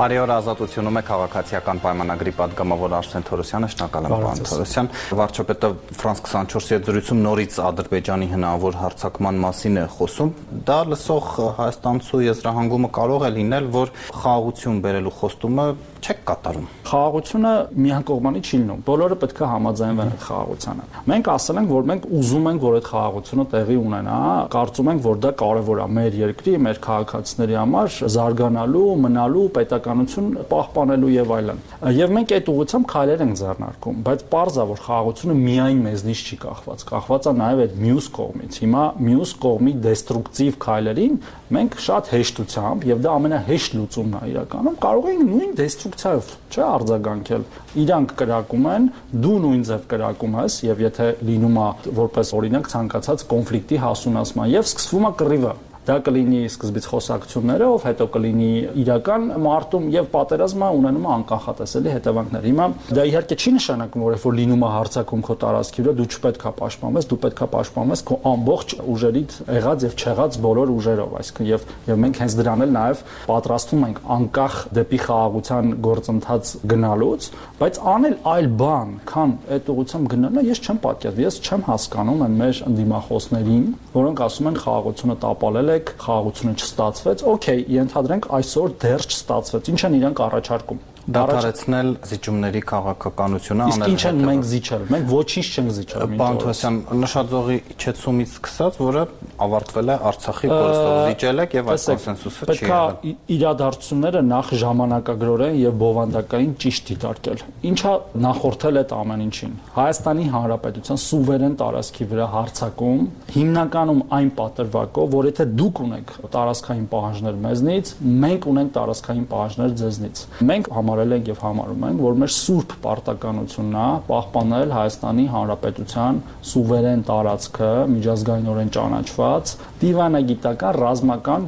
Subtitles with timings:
[0.00, 4.88] Արիոր ազատությունում է քաղաքացիական պայմանագրի падգամավոր Արսեն Թորոսյանը, շնորհակալ եմ պարոն Թորոսյան։
[5.20, 10.32] Վարչապետը Ֆրանս 24-ի հետ զրույցում նորից Ադրբեջանի հնարավոր հարցակման մասին է խոսում։
[10.70, 11.28] Դա լսող
[11.60, 15.66] հայաստանցու եզրահանգումը կարող է լինել, որ խաղաղություն բերելու խոստումը
[16.00, 17.52] չեք կատարում։ Խաղաղությունը
[17.84, 22.48] միակողմանի չի լինում։ Բոլորը պետք է համաձայնվեն այդ խաղաղությանը։ Մենք ասել ենք, որ մենք ուզում
[22.50, 24.18] ենք, որ այդ խաղաղությունը տեղի ունենա,
[24.54, 31.12] կարծում ենք, որ դա կարևոր է մեր երկրի, մեր քաղաքացիների համար զարգանալու, մնալու, պետականություն պահպանելու
[31.14, 31.62] եւ այլն։
[32.00, 36.38] Եվ մենք այդ ուղղությամբ քայլեր ենք ձեռնարկում, բայց པարզ է, որ խաղաղությունը միայն մեզնից չի
[36.40, 41.14] կախված, կախված է նաեւ այդ մյուս կողմից։ Հիմա մյուս կողմի դեստրուկտիվ քայլերին
[41.50, 45.54] մենք շատ հեշտությամբ եւ դա ամենահեշտ լուծումն է իրականում կարող ենք նույն
[45.90, 47.44] դեստրուկցիայով չէ արձագանքել
[47.82, 48.86] իրանք կրակում են
[49.24, 54.70] դու նույն ձև կրակում ես եւ եթե լինում է որպես օրինակ ցանկացած կոնֆլիկտի հասունացման եւ
[54.70, 58.50] սկսվում է կռիվը Դա կլինի սկզբից խոսակցություններով, հետո կլինի
[58.82, 64.26] իրական մարտում եւ պատերազմը ունենում է անկանխատեսելի հետևանքներ։ Հիմա դա իհարկե չի նշանակում, որ երբ
[64.28, 68.04] որ լինում է հարցակում քո տարածքի վրա, դու չպետք է պաշտպանես, դու պետք է պաշտպանես
[68.10, 72.74] քո ամբողջ ուժերիդ եղած եւ չեղած բոլոր ուժերով, այսինքն եւ եւ մենք հենց դրան էլ
[72.76, 77.28] նաեւ պատրաստվում ենք անկախ դեպի խաղաղության գործընթաց գնալուց,
[77.60, 82.36] բայց անել այլ բան, քան այդ ուղությամբ գնալը ես չեմ պատկերացնում։ Ես չեմ հասկանում այն
[82.40, 89.70] մեր ընդդիմախոսներին, որոնք ասում են խաղաղությունը տապալել եք, խաղաղությունը չստացվեց, օքեյ, ենթադրենք այսօր դեռ չստացվեց։
[89.72, 95.46] Ինչ են իրանք առաջարկում դադարեցնել զիջումների քաղաքականությունը անել։ Իսկ ինչ են մենք զիջել։ Մենք ոչինչ
[95.50, 99.04] չենք զիջել։ Պարոն Թոսյան, նշաձողի իջեցումից սկսած, որը
[99.40, 104.50] ավարտվել է Արցախի կորստով զիջել եք եւ այդ կոնսենսուսը չի եղել։ Պետք է իրադարձությունները նախ
[104.60, 107.92] ժամանակագրորեն եւ բովանդակային ճիշտ դիտարկել։ Ինչա
[108.26, 115.46] նախորդել այդ ամեն ինչին։ Հայաստանի Հանրապետության սուվերեն տարածքի վրա հարցակում հիմնականում այն պատրվակով, որ եթե
[115.60, 117.92] դուք ունեք տարածքային պահանջներ մեզնից,
[118.24, 120.70] մենք ունենք տարածքային պահանջներ ձեզնից։ Մենք
[121.00, 126.18] համարել ենք եւ համարում ենք, որ մեր սուրբ պարտականությունն է պահպանել Հայաստանի Հանրապետության
[126.50, 131.46] սուվերեն տարածքը միջազգայինորեն ճանաչված դիվանագիտական, ռազմական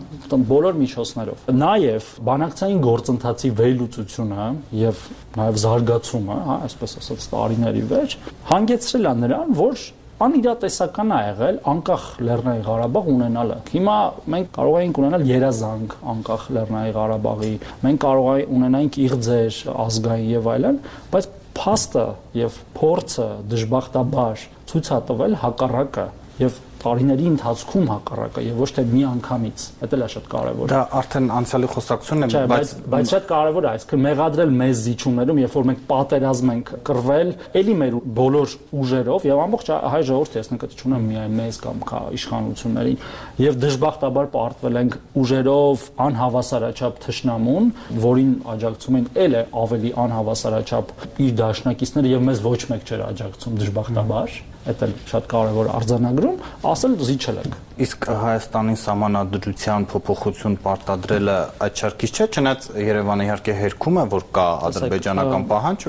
[0.52, 4.46] բոլոր միջոցներով։ Նաեւ բանակցային գործընթացի վերլուծությունը
[4.82, 5.02] եւ
[5.36, 8.16] նաեւ զարգացումը, հա, այսպես ասած, տարիների վեր
[8.52, 9.84] հանգեցրել է նրան, որ
[10.22, 13.96] անիրատեսական է եղել անկախ Լեռնային Ղարաբաղ ունենալը։ Հիմա
[14.34, 17.52] մենք կարող ենք ունենալ երազանք անկախ Լեռնային Ղարաբաղի,
[17.82, 22.04] մենք կարող ենք ունենանք իղձեր ազգային եւ այլն, բայց փաստը
[22.38, 26.06] եւ փորձը դժբախտաբար ցույց է տվել հակառակը
[26.42, 30.80] եւ տարիների ընթացքում հակառակը եւ ոչ թե մի անգամից։ Դա էլ է շատ կարեւոր։ Դա
[31.02, 35.66] արդեն անցյալի խոսակցությունն է, բայց բայց շատ կարեւոր է, այսինքն մեղադրել մեզ զիջումներում, երբ որ
[35.70, 37.32] մենք պատերազմ ենք կռվել,
[37.62, 41.82] ելի մեր բոլոր ուժերով եւ ամբողջ հայ ժողովուրդը ես նկատի չունեմ միայն մեզ կամ
[42.18, 43.02] իշխանություններին
[43.42, 47.68] եւ դժբախտաբար պարտվել ենք ուժերով անհավասարաչափ թշնամուն,
[48.02, 50.94] որին աջակցում են էլ է ավելի անհավասարաչափ
[51.26, 56.36] իր դաշնակիցները եւ մեզ ոչ մեկ չէր աջակցում դժբախտաբար դա էլ շատ կարևոր արձանագրում,
[56.72, 61.36] ասել զիջել ենք։ Իսկ Հայաստանի համանadrության փոփոխություն պարտադրելը
[61.80, 65.86] շարքից չէ, չնայած Երևանը իհարկե հերքում է, որ կա ադրբեջանական պահանջ,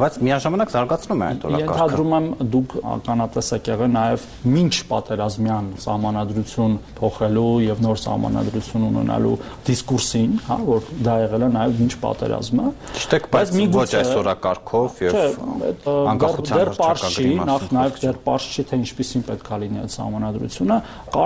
[0.00, 5.68] բայց միաժամանակ զարգացնում է այդ օրակարգը։ Ենթադրում եմ դուք ականատես եք եղել նաև ոչ պատերազմյան
[5.84, 9.34] համանadrություն փոխելու եւ նոր համանadrություն ունենալու
[9.68, 15.02] դիսկուրսին, հա, որ դա եղել է նաև ոչ պատերազմը։ Ճիշտ է, բայց ոչ այս օրակարգով
[15.04, 15.18] եւ
[16.14, 20.78] անկախության հռչակագրի մասին։ Նախ նաև դեռ པարզ չի թե ինչպեսին պետք է լինի այդ համանadrությունը։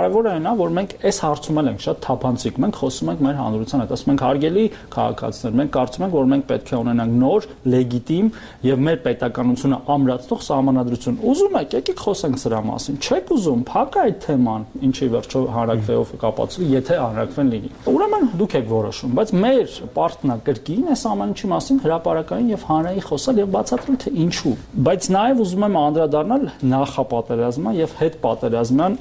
[0.09, 3.81] Կարևորը այն է, որ մենք այս հարցում ենք շատ թափանցիկ։ Մենք խոսում ենք մեր հանրության
[3.83, 4.63] հետ, ասում ենք հարգելի
[4.95, 8.31] քաղաքացիներ, մենք կարծում ենք, որ մենք պետք է ունենանք նոր, լեգիտիմ
[8.65, 14.17] եւ մեր պետականությունը ամրացնող համանadrություն։ Ուզում եք, եկեք խոսենք սրա մասին։ Չեք ուզում, փակ այդ
[14.25, 20.89] թեման, ինչի վերջո հանրակրվեով կապացվի, եթե հանրակրվեն լինի։ Ուրեմն դուք եք որոշում, բայց մեր պարտնակրկին
[20.89, 24.55] այս ամեն ինչի մասին հրաապարական եւ հանրային խոսալ եւ բացատրել թե ինչու։
[24.89, 28.97] Բայց նաեւ ուզում եմ անդրադառնալ նախապատերազմյան եւ հետպատերազմյան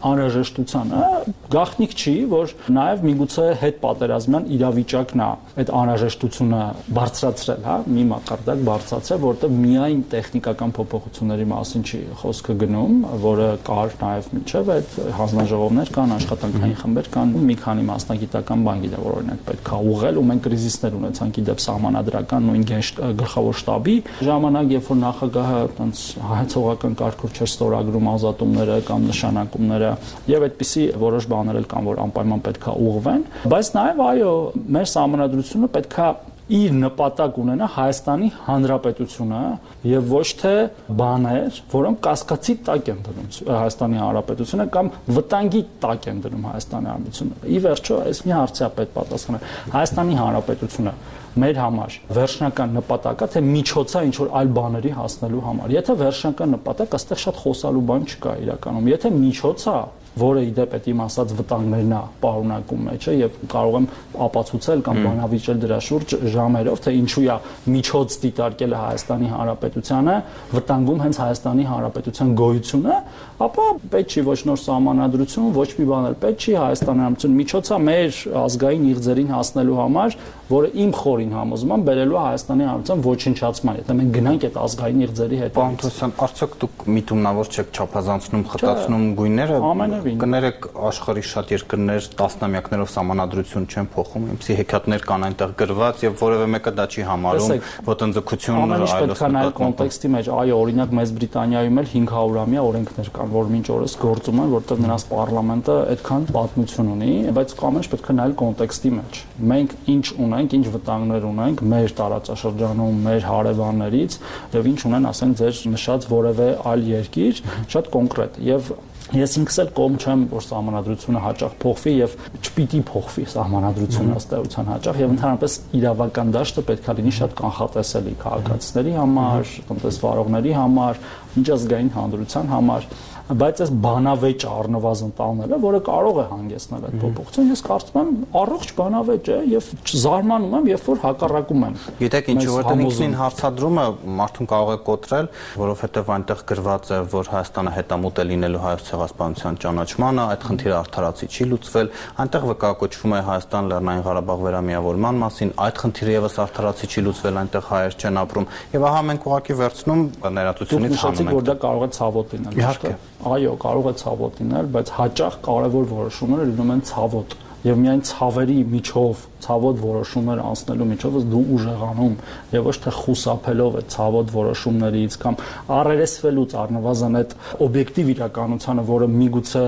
[0.88, 1.18] անհրաժեշտությանը
[1.48, 5.28] գաղտնիք չի, որ նաեւ միգուցե հետպատերազմյան իրավիճակն է
[5.62, 6.60] այդ անհրաժեշտությունը
[6.98, 13.96] բարձրացրել, հա, մի մակարդակ բարձրացրել, որտեղ միայն տեխնիկական փոփոխությունների մասին չի խոսքը գնում, որը կար
[14.02, 19.42] նաեւ միջև այդ հանձնաժողովներ կան, աշխատանքային խմբեր կան, մի քանի մասնագիտական բան գիտեմ, որ օրինակ
[19.48, 23.96] պետք է ուղղել ու մենք կրիզիսներ ունեցանք իդեպ սահմանադրական նույն գլխավոր շտաբի
[24.28, 25.58] ժամանակ, երբ որ նախագահը
[25.88, 29.92] այնց հայցողական կարգով չէր ստորագրում ազատումները կամ նշանակումները
[30.28, 30.46] եւ
[30.78, 33.22] այդպիսի որոշ բաներ էլ կան, որ անպայման պետքա ուղղվեն,
[33.52, 34.32] բայց նաեւ այո,
[34.76, 36.08] մեր համանadrությունը պետքա
[36.48, 39.40] իր նպատակ ունենա Հայաստանի Հանրապետությունը
[39.84, 40.52] եւ ոչ թե
[40.96, 47.52] բաներ, որոնք կասկածի տակ են դնում Հայաստանի Հանրապետությունը կամ վտանգի տակ են դնում Հայաստանի Հանրապետությունը։
[47.52, 49.46] Ի վերջո, այս մի հարցի է պետք պատասխանել։
[49.76, 50.94] Հայաստանի Հանրապետությունը
[51.38, 56.96] մեր համար վերջնական նպատակը թե միջոցա ինչ որ այլ բաների հասնելու համար։ Եթե վերջնական նպատակ,
[56.98, 59.76] այստեղ շատ խոսալու բան չկա իրականում։ Եթե միջոցա,
[60.22, 63.88] որը իդեպ այդ իմ ասած վտանգներն է պարունակում մեջը եւ կարող եմ
[64.28, 67.36] ապացուցել կամ բանավիճել դրա շուրջ ժամերով թե ինչու է
[67.74, 70.16] միջոց դիտարկել Հայաստանի Հանրապետությանը
[70.58, 72.96] վտանգում հենց Հայաստանի Հանրապետության գոյությունը,
[73.38, 77.78] ապա պետք չի ոչ նոր սահմանադրություն, ոչ մի բան էլ պետք չի Հայաստանի Հանրապետության միջոցը
[77.88, 80.16] մեր ազգային իղձերին հասնելու համար,
[80.48, 85.52] որը իմ խորին համոզման բերելու Հայաստանի Հանրապետության ոչնչացման, եթե մենք գնանք այդ ազգային իղձերի հետ։
[85.58, 92.92] Պարոն Թոսյան, արդյոք դուք միտումնավոր չեք չափազանցնում, խտացնում գույները։ Ամենը Կներեք աշխարհի շատ երկրներ տասնամյակներով
[92.98, 97.52] համանadrություն չեն փոխում, այնպեսի հեքիաթներ կան այնտեղ գրված եւ որևէ մեկը դա չի համարում
[97.88, 103.66] ոտնձգություն այլոց նկատմամբ։ կոնտեքստի մեջ, այո, օրինակ Մեծ Բրիտանիայում էլ 500-ամյա օրենքներ կան, որ մինչ
[103.78, 108.92] օրս գործում են, որտեղ նրանց պարլամենտը այդքան պատմություն ունի, բայց կամենջ պետք է նայել կոնտեքստի
[108.98, 109.22] մեջ։
[109.52, 114.18] Մենք ինչ ունենք, ինչ վտանգներ ունենք մեր տարածաշրջանում, մեր հարևաններից
[114.58, 117.42] եւ ինչ ունեն, ասենք, ձեր նշած որևէ այլ երկիր,
[117.74, 118.72] շատ կոնկրետ եւ
[119.08, 124.68] Ես ինքս էլ կողմ չեմ, որ սահմանադրությունը հաճախ փոխվի եւ չպիտի փոխվի սահմանադրությունը ըստ էության
[124.68, 131.00] հաճախ եւ ընդհանրապես իրավական դաշտը պետք է լինի շատ կանխատեսելի քաղաքացիների համար, տնտեսվարողների համար,
[131.38, 132.88] միջազգային հանրության համար
[133.28, 138.70] բայց այս բանավեճ առնվազն տալնելը, որը կարող է հանգեցնել այդ փոփոխություն, ես կարծում եմ առողջ
[138.78, 143.84] բանավեճ է եւ զարմանում եմ, երբ որ հակառակում են։ Գիտեք ինչու որտեղ ինքնին հարցադրումը
[144.18, 145.28] մարդուն կարող է կոտրել,
[145.60, 151.28] որովհետեւ այնտեղ գրված է, որ Հայաստանը հետամուտ է լինելու հայոց ցեղասպանության ճանաչմանը, այդ խնդիրը արդարացի
[151.28, 151.92] չի լուծվել,
[152.24, 157.68] այնտեղ վկայակոչվում է Հայաստան Լեռնային Ղարաբաղ վերամիավորման մասին, այդ խնդիրը եւս արդարացի չի լուծվել, այնտեղ
[157.68, 158.48] հայեր չեն ապրում։
[158.78, 160.02] Եվ ահա մենք ուղղակի վերցնում
[160.38, 163.92] ներածությունից հանում ենք։ Դուք նշեցիք, որ դա կարող է ցավոտ լինել։ Իհարկե այո, կարող է
[163.98, 167.36] ցավոտ լինել, բայց հաճախ կարևոր որոշումները լինում են ցավոտ
[167.66, 172.14] եւ միայն ցավերի միջով ցավոտ որոշումներ անցնելու միջով դու ուժեղանում
[172.54, 175.38] եւ ոչ թե խուսափելով այդ ցավոտ որոշումներից կամ
[175.78, 177.34] առերեսվելուց առնվազն այդ
[177.66, 179.64] օբյեկտիվ իրականությանը, որը միգուցե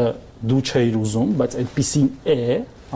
[0.50, 2.38] դու չէիր ուզում, բայց այդպեսին է,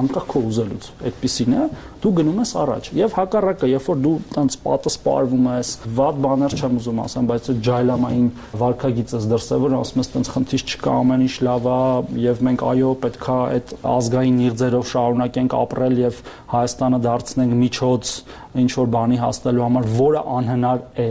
[0.00, 1.66] անկախ քո ուզելուց այդպեսին է
[2.04, 6.56] դու գնում ես առաջ եւ հակառակը երբ որ դու տենց պատը սպարվում ես վատ բաներ
[6.58, 8.26] չեմ ուզում ասեմ բայց ջայլամային
[8.64, 11.78] վարկագիծս դրսևոր ասում ես տենց խնդիր չկա ամեն ինչ լավ է
[12.24, 16.20] եւ մենք այո պետքա այդ ազգային նիրձերով շարունակենք ապրել եւ
[16.54, 18.12] Հայաստանը դարձնենք միջոց
[18.64, 21.08] ինչ որ բանի հասնելու համար որը անհնար է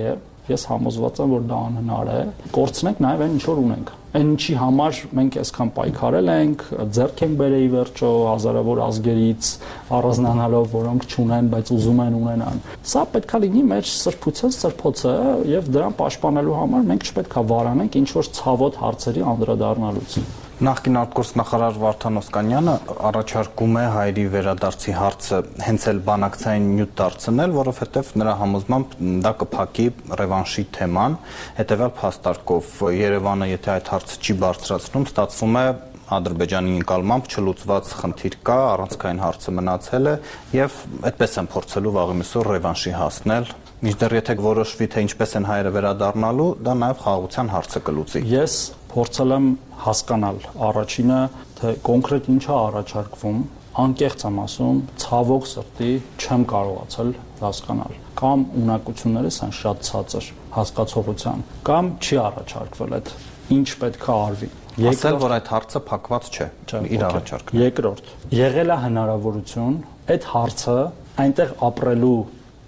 [0.51, 2.21] ես համոզված եմ որ դա անհնար է
[2.57, 6.65] կորցնենք նաեւ այն ինչ որ ունենք այն ինչի համար մենք այսքան պայքարել ենք,
[6.97, 9.49] ձեռք ենք բերեի վերջո հազարավոր ազգերից
[9.97, 12.61] առանձնանալով, որոնք չունեն, բայց ուզում են ունենան։
[12.93, 15.17] Սա պետքա լինի մեր սրբության սրբոցը
[15.55, 20.17] եւ դրան պաշտպանելու համար մենք չպետքա վարանենք ինչ որ ցավոտ հարցերի անդրադառնալուց։
[20.63, 22.73] Նախկին արտգործնախարար Վարդան Օսկանյանը
[23.09, 28.93] առաջարկում է հայերի վերադարձի հարցը հենց էլ բանակցային նյութ դարձնել, որովհետև նրա համոզմամբ
[29.25, 29.87] դա կփակի
[30.21, 31.17] ռևանշի թեման,
[31.57, 35.65] հետեւյալ փաստարկով Երևանը եթե այդ հարցը չի բարձրացնում, ստացվում է
[36.13, 40.15] Ադրբեջանի ընկալմամբ չլուծված խնդիր կա, առանցքային հարցը մնացել է
[40.53, 45.71] եւ այդպես են փորձելու վաղի միսօր ռևանշի հասնել Միջդեռ եթե որոշվի թե ինչպես են հայերը
[45.75, 48.53] վերադառնալու, դա նաև խաղաղության հարցը կլուծի։ Ես
[48.93, 49.45] փորձել եմ
[49.83, 51.19] հասկանալ առաջինը,
[51.59, 53.43] թե կոնկրետ ինչ է առաջարկվում,
[53.83, 61.89] անկեղծ եմ ասում, ցավոք սրտի չեմ կարողացել հասկանալ։ Կամ ունակություններս են շատ ցածր հասկացողության, կամ
[62.03, 63.09] չի առաջարկվել այդ
[63.57, 64.49] ինչ պետք է արվի։
[64.83, 66.47] Եկել որ այդ հարցը փակված չէ,
[66.93, 69.75] իր առաջարկը։ Երկրորդ, եղել է հնարավորություն
[70.13, 70.77] այդ հարցը
[71.23, 72.15] այնտեղ ապրելու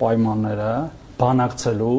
[0.02, 0.74] պայմանները
[1.22, 1.96] բանակցելու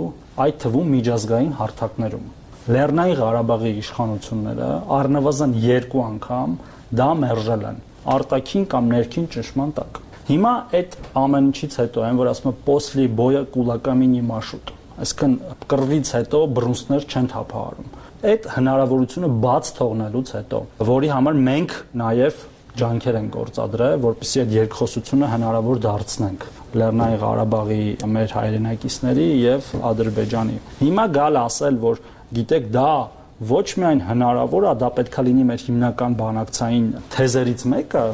[0.47, 2.27] այդ թվում միջազգային հարթակներում։
[2.72, 4.68] Լեռնային Ղարաբաղի իշխանությունները
[4.98, 6.60] առնվազն երկու անգամ
[7.02, 7.80] դա մերժել են
[8.16, 13.08] արտաքին կամ ներքին ճնշման տակ։ Հիմա այդ ամեն ինչից հետո այն որ ասում է «После
[13.22, 15.36] боя кулаками не машут» այսինքն
[15.72, 17.94] կռվից հետո բռունցքներ չեն թափահարում։
[18.32, 20.60] Այդ հնարավորությունը բաց թողնելուց հետո,
[20.92, 22.44] որի համար մենք նաև
[22.82, 26.46] ջանքեր են գործադրել, որպեսզի այդ երկխոսությունը հնարավոր դարձնենք
[26.82, 27.82] Լեռնային Ղարաբաղի
[28.16, 32.04] մեր հայրենակիցների եւ Ադրբեջանի։ Հիմա գալ ասել, որ
[32.35, 32.91] գիտեք դա
[33.37, 38.05] ոչ միայն հնարավոր է, դա պետքա լինի մեր հիմնական բանակցային թեզերից մեկը,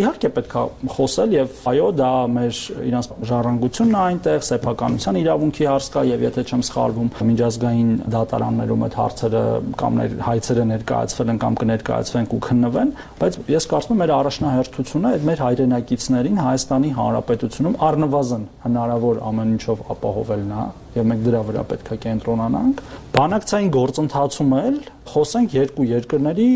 [0.00, 0.62] իհարկե պետքա
[0.94, 6.44] խոսել եւ այո, դա մեր իրանց ժառանգությունն է այնտեղ, սեփականության իրավունքի հարց կա եւ եթե
[6.48, 9.44] չեմ սխալվում, միջազգային դատարաններում այդ հարցերը
[9.84, 15.10] կամ ներ հայցերը ներկայացվել են կամ կներկայացվեն ու քննվեն, բայց ես կարծում եմ մեր առաջնահերթությունը
[15.10, 21.64] այդ մեր հայրենակիցներին Հայաստանի Հանրապետությունում առնվազն հնարավոր ամեն ինչով ապահովելն է եւ մենք դրա վրա
[21.70, 22.80] պետք է կենտրոնանանք։
[23.14, 24.78] Բանակցային գործընթացում էլ
[25.10, 26.48] խոսենք երկու երկրների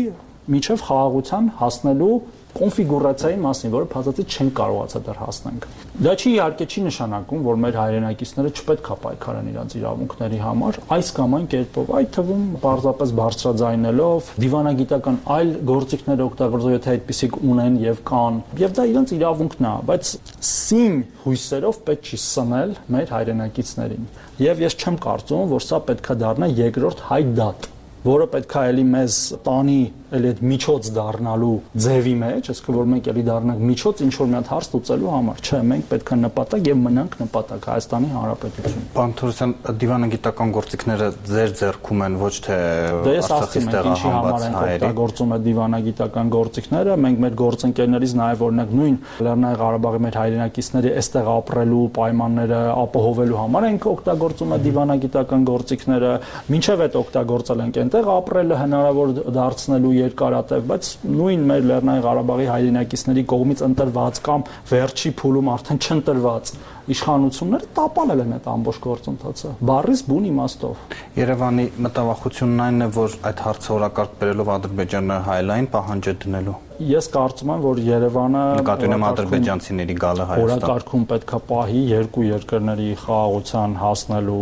[0.55, 2.15] միջև խաղաղության հասնելու
[2.55, 5.65] կոնֆիգուրացիայի մասին, որը փաստացի չեն կարողացել դեռ հասնենք։
[6.05, 11.11] Դա չի իհարկե չի նշանակում, որ մեր հայրենակիցները չպետք է պայքարեն իրենց իրավունքների համար, այս
[11.15, 18.01] կամ այն կերպով, այդ թվում պարզապես բարձրաձայնելով, դիվանագիտական այլ գործիքներ օգտագործելով, եթե այդպիսիք ունեն եւ
[18.11, 20.11] կան, եւ դա իրենց իրավունքն է, բայց
[20.55, 24.09] սին հույսերով պետք չի սնել մեր հայրենակիցներին։
[24.45, 27.69] Եվ ես չեմ կարծում, որ սա պետքա դառնա երկրորդ հայ դատ
[28.05, 29.79] որը պետքա էլի մեզ տանի
[30.15, 34.35] էլի այդ միջոց դառնալու ձևի մեջ, այսինքն որ մենք էլի դառնանք միջոց ինչ որ մի
[34.37, 39.55] հատ հարց լուծելու համար։ Չէ, մենք պետքա նպատակ եւ մնանք նպատակ Հայաստանի Հանրապետություն։ Պարոն Թորոսյան,
[39.81, 42.59] դիվանագիտական գործիքները ձեր ձեռքում են ոչ թե
[43.05, 49.59] Դե Արցախից տեղահանված հայերի։ Գործում է դիվանագիտական գործիքները, մենք մեր գործընկերներից նաեւ օրինակ նույն Լեռնային
[49.65, 56.11] Ղարաբաղի մեր հայրենակիցների այստեղ ապրելու պայմանները ապահովելու համար ենք օգտագործում է դիվանագիտական գործիքները,
[56.55, 63.23] ինչև այդ օգտագործել ենք այնտեղ ապրելը հնարավոր դարձնելու երկարատև, բայց նույն մեր Լեռնային Ղարաբաղի հայրենակիցների
[63.31, 66.51] կողմից ընտրված կամ վերջի փուլում արդեն չընտրված
[66.95, 73.43] իշխանությունները տապանել են այդ ամբողջ գործընթացը բարիս բուն իմաստով Երևանի մտավախությունն այն է որ այդ
[73.45, 79.03] հարցը օրակարգ բերելով Ադրբեջանը հայլային պահանջ է դնելու Ես կարծում եմ, որ Երևանը նկատի ունեմ
[79.07, 84.39] ադրբեջանցիների գալը Հայաստան։ Օրակարգում պետքա պահի երկու երկրների խաղաղության հասնելու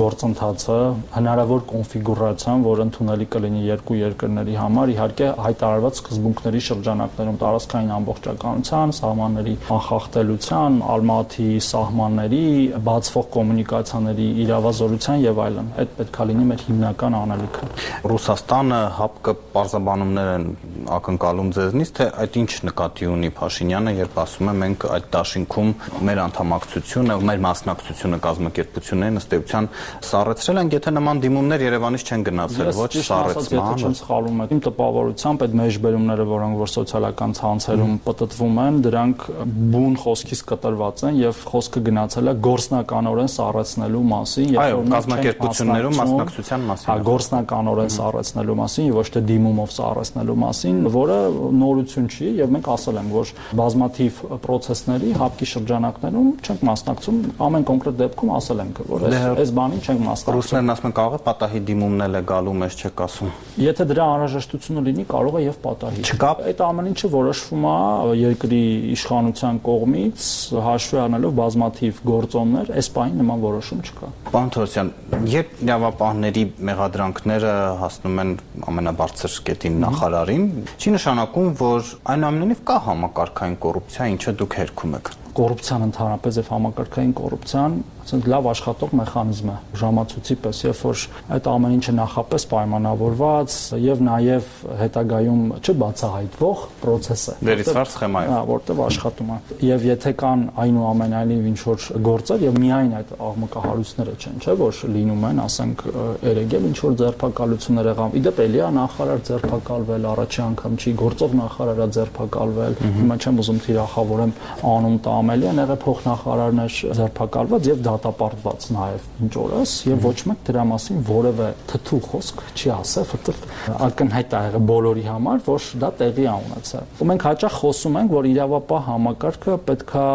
[0.00, 0.78] գործընթացը,
[1.16, 9.54] հնարավոր կոնֆիգուրացիան, որ ընդունելի կլինի երկու երկրների համար, իհարկե հայտարարված սկզբունքների շրջանակներում տարածքային ամբողջականության, սահմանների
[9.76, 12.44] անխախտելության, Ալմատի սահմանների,
[12.88, 17.70] բացվող կոմունիկացիաների իրավազորության եւ այլն։ Այդ պետքա լինի մեր հիմնական անելիքը։
[18.14, 20.46] Ռուսաստանը հապկը պարզաբանումներ են
[20.94, 25.70] ակնկալում ձեզ ձեզնից, թե այդ ինչ նկատի ունի Փաշինյանը, երբ ասում է մենք այդ դաշինքում
[26.06, 29.68] մեր անդամակցությունը, մեր մասնակցությունը կազմակերպություններին ըստ էության
[30.06, 35.44] սառեցրել են, եթե նման դիմումներ Երևանից չեն գնացել, ոչ սառեցման։ Ես սխալում եմ, իմ տպավորությամբ
[35.44, 39.26] այդ մեջբերումները, որոնք որ սոցիալական ցանցերում պատտվում են, դրանք
[39.74, 46.66] բուն խոսքից կտրված են եւ խոսքը գնացել է գործնականորեն սառեցնելու մասին, եւ որ կազմակերպություններում մասնակցության
[46.70, 51.18] մասին։ Հա, գործնականորեն սառեցնելու մասին ոչ թե դիմումով սառեցնելու մասին, որը
[51.64, 57.98] նորություն չի եւ մենք ասել ենք, որ բազմաթիվ process-ների հապկի շրջանակներում չենք մասնակցում, ամեն կոնկրետ
[58.04, 61.60] դեպքում ասել ենք, որ այս այս բանին չենք մասնակցում։ Ռուսներն ասում են կարող է պատահի
[61.68, 63.30] դիմումն էլ է գալու, մեզ չեք ասում։
[63.64, 67.76] Եթե դրա անհրաժեշտությունը լինի, կարող է եւ պատահի։ Չկա այդ ամեն ինչը որոշվում է
[68.20, 68.62] երկրի
[68.94, 70.28] իշխանության կողմից
[70.64, 74.90] հաշվի առնելով բազմաթիվ գործոններ, այս պահին նման որոշում չկա։ Պարոն Թորոսյան,
[75.34, 77.52] երբ իրավապահների մեղադրանքները
[77.84, 78.32] հասնում են
[78.74, 85.84] ամենաբարձր կետին նախարարին, չի նշանակում, որ այնուամենայնիվ կա համակարգային կոռուպցիա, ինչը դուք հերքում եք կոռուպցիան
[85.88, 91.02] ընդհանրապես եւ համակարգային կոռուպցիան ասենք լավ աշխատող մեխանիզմ է ժամացույցի պես երբ որ
[91.34, 98.82] այդ ամեն ինչը նախապես պայմանավորված եւ նաեւ հետագայում չբացահայտվող process է վերիցված սխեմայով հա որտեղ
[98.84, 104.56] աշխատում է եւ եթե կան այնուամենայնիվ ինչ որ գործեր եւ միայն այդ աղմկահարույցները չեն չէ
[104.60, 105.84] որ լինում են ասենք
[106.28, 112.78] երեգել ինչ որ ձերբակալություններ եղավ իդեպ էլիա նախարար ձերբակալվել առաջի անգամ չի գործող նախարարա ձերբակալվել
[112.84, 114.34] հիմա չեմ ուզում թիրախավորեմ
[114.74, 120.44] անուն տամ ամելի են եղել փոխնախարարներ ձերբակալված եւ դատապարտված նաեւ ինչ օրս եւ ոչ մեկ
[120.50, 125.90] դրա մասին որևէ թթու խոսք չի ասել, որովհետեւ ակնհայտ է եղել բոլորի համար, որ դա
[126.02, 130.06] տեղի է ունեցել։ Ու մենք հաճախ խոսում ենք, որ իրավապահ համակարգը պետքա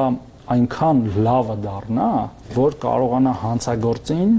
[0.49, 2.11] այնքան լավը դառնա,
[2.55, 4.31] որ կարողանա հանցագործին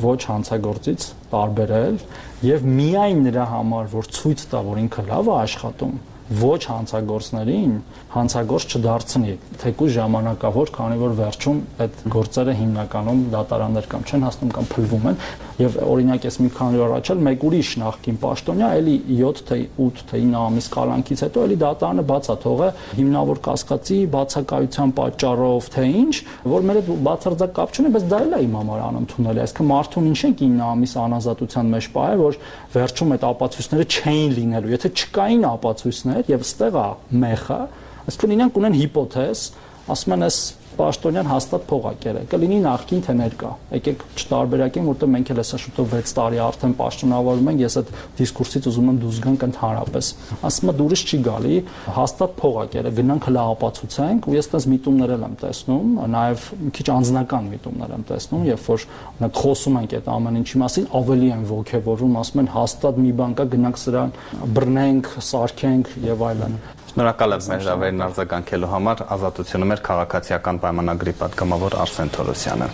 [0.00, 1.98] ոչ հանցագործից տարբերել
[2.46, 5.94] եւ միայն նրա համար, որ ցույց տա, որ ինքը լավ է աշխատում,
[6.30, 7.72] ոչ հանցագործներին
[8.14, 9.32] հանցագործ չդարձնի
[9.62, 15.18] թեկուզ ժամանակավոր քանի որ վերջում այդ գործերը հիմնականում դատարաններ կամ չեն հասնում կամ փլվում են
[15.60, 19.58] եւ օրինակ ես մի քանի օր առաջ էլ մեկ ուրիշ նախքին պաշտոնյա էլի 7 թե
[19.86, 22.68] 8 թե 9 ամիս կալանքից հետո էլի դատարանը բացա թողը
[23.00, 26.14] հիմնավոր կասկածի բացակայության պատճառով թե ինչ
[26.54, 30.10] որ մեր այդ բացարձակ կապ չունի բայց դա էլ է իմ համար անընդունելի այսինքն մարդուն
[30.10, 32.38] ինչ են 9 ամիս անազատության մեջ պահել որ
[32.74, 36.88] վերջում այդ ապացույցները չէին լինելու եթե չկային ապացույցներ եւ ստեղ է
[37.20, 37.60] մեխը
[38.10, 39.42] այսինքն իրենք ունեն հիպոթեզ
[39.90, 40.40] ասում են այս
[40.80, 45.94] Պաշտոնյան հաստատ փող է Կլինի նախքին թե ներկա։ Եկեք չտարբերակենք, որտեղ մենք էլ հեսա շուտով
[45.96, 50.10] 6 տարի արդեն պաշտոնավորում ենք, ես այդ դիսկուրսից ուզում եմ դուրս գանք ընդհանրապես։
[50.50, 51.58] Ասում եմ դուրս չի գալի,
[51.98, 56.86] հաստատ փող է գնանք հլա ապացուցենք, ու ես այդպես միտումներ եմ տեսնում, նաև մի քիչ
[56.94, 58.86] անձնական միտումներ եմ տեսնում, երբ որ
[59.40, 63.48] խոսում ենք այդ ամեն ինչի մասին, ավելի են ողջևորում, ասում են հաստատ մի բան կա,
[63.54, 64.14] գնանք սրան
[64.60, 71.80] բռնենք, սարքենք եւ այլն։ Շնորհակալ եմ մեր հավերն արձագանքելու համար։ Ազատությունը մեր քաղաքացիական պայմանագրի պատգամավոր
[71.86, 72.72] Արսեն Թորոսյանը։